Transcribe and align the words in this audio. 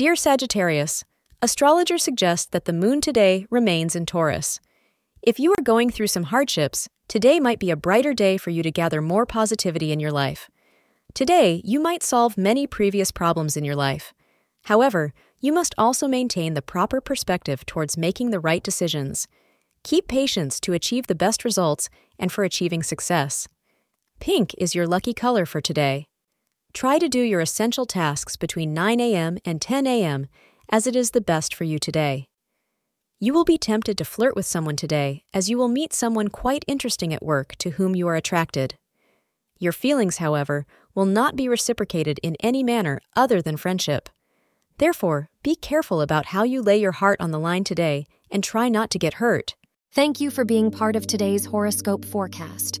Dear 0.00 0.16
Sagittarius, 0.16 1.04
astrologers 1.42 2.02
suggest 2.02 2.52
that 2.52 2.64
the 2.64 2.72
moon 2.72 3.02
today 3.02 3.44
remains 3.50 3.94
in 3.94 4.06
Taurus. 4.06 4.58
If 5.20 5.38
you 5.38 5.52
are 5.52 5.62
going 5.62 5.90
through 5.90 6.06
some 6.06 6.22
hardships, 6.22 6.88
today 7.06 7.38
might 7.38 7.58
be 7.58 7.70
a 7.70 7.76
brighter 7.76 8.14
day 8.14 8.38
for 8.38 8.48
you 8.48 8.62
to 8.62 8.70
gather 8.70 9.02
more 9.02 9.26
positivity 9.26 9.92
in 9.92 10.00
your 10.00 10.10
life. 10.10 10.48
Today, 11.12 11.60
you 11.66 11.80
might 11.80 12.02
solve 12.02 12.38
many 12.38 12.66
previous 12.66 13.12
problems 13.12 13.58
in 13.58 13.64
your 13.66 13.76
life. 13.76 14.14
However, 14.62 15.12
you 15.38 15.52
must 15.52 15.74
also 15.76 16.08
maintain 16.08 16.54
the 16.54 16.62
proper 16.62 17.02
perspective 17.02 17.66
towards 17.66 17.98
making 17.98 18.30
the 18.30 18.40
right 18.40 18.62
decisions. 18.62 19.28
Keep 19.84 20.08
patience 20.08 20.60
to 20.60 20.72
achieve 20.72 21.08
the 21.08 21.14
best 21.14 21.44
results 21.44 21.90
and 22.18 22.32
for 22.32 22.42
achieving 22.42 22.82
success. 22.82 23.48
Pink 24.18 24.54
is 24.56 24.74
your 24.74 24.86
lucky 24.86 25.12
color 25.12 25.44
for 25.44 25.60
today. 25.60 26.06
Try 26.72 26.98
to 26.98 27.08
do 27.08 27.20
your 27.20 27.40
essential 27.40 27.86
tasks 27.86 28.36
between 28.36 28.72
9 28.72 29.00
a.m. 29.00 29.38
and 29.44 29.60
10 29.60 29.86
a.m., 29.86 30.26
as 30.70 30.86
it 30.86 30.94
is 30.94 31.10
the 31.10 31.20
best 31.20 31.54
for 31.54 31.64
you 31.64 31.78
today. 31.78 32.26
You 33.18 33.34
will 33.34 33.44
be 33.44 33.58
tempted 33.58 33.98
to 33.98 34.04
flirt 34.04 34.34
with 34.36 34.46
someone 34.46 34.76
today, 34.76 35.24
as 35.34 35.50
you 35.50 35.58
will 35.58 35.68
meet 35.68 35.92
someone 35.92 36.28
quite 36.28 36.64
interesting 36.66 37.12
at 37.12 37.22
work 37.22 37.56
to 37.56 37.70
whom 37.70 37.94
you 37.94 38.08
are 38.08 38.16
attracted. 38.16 38.76
Your 39.58 39.72
feelings, 39.72 40.16
however, 40.18 40.64
will 40.94 41.04
not 41.04 41.36
be 41.36 41.48
reciprocated 41.48 42.18
in 42.22 42.36
any 42.40 42.62
manner 42.62 43.00
other 43.14 43.42
than 43.42 43.58
friendship. 43.58 44.08
Therefore, 44.78 45.28
be 45.42 45.54
careful 45.54 46.00
about 46.00 46.26
how 46.26 46.44
you 46.44 46.62
lay 46.62 46.78
your 46.80 46.92
heart 46.92 47.20
on 47.20 47.30
the 47.30 47.38
line 47.38 47.64
today 47.64 48.06
and 48.30 48.42
try 48.42 48.70
not 48.70 48.90
to 48.90 48.98
get 48.98 49.14
hurt. 49.14 49.54
Thank 49.92 50.20
you 50.20 50.30
for 50.30 50.44
being 50.44 50.70
part 50.70 50.96
of 50.96 51.06
today's 51.06 51.44
horoscope 51.44 52.04
forecast. 52.06 52.80